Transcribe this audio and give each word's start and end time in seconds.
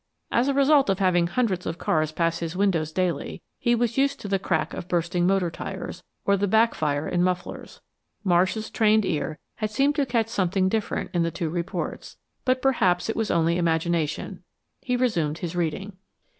As 0.31 0.47
a 0.47 0.53
result 0.55 0.89
of 0.89 0.97
having 0.97 1.27
hundreds 1.27 1.67
of 1.67 1.77
cars 1.77 2.11
pass 2.11 2.39
his 2.39 2.55
windows 2.55 2.91
daily 2.91 3.43
he 3.59 3.75
was 3.75 3.99
used 3.99 4.19
to 4.21 4.27
the 4.27 4.39
crack 4.39 4.73
of 4.73 4.87
bursting 4.87 5.27
motor 5.27 5.51
tires, 5.51 6.01
or 6.25 6.35
the 6.35 6.47
back 6.47 6.73
fire 6.73 7.07
in 7.07 7.21
mufflers. 7.21 7.81
Marsh's 8.23 8.71
trained 8.71 9.05
ear 9.05 9.37
had 9.57 9.69
seemed 9.69 9.93
to 9.97 10.07
catch 10.07 10.27
something 10.29 10.69
different 10.69 11.11
in 11.13 11.21
the 11.21 11.29
two 11.29 11.51
reports, 11.51 12.17
but 12.45 12.63
perhaps 12.63 13.11
it 13.11 13.15
was 13.15 13.29
only 13.29 13.59
imagination. 13.59 14.41
He 14.81 14.95
resumed 14.95 15.37
his 15.37 15.55
reading. 15.55 15.97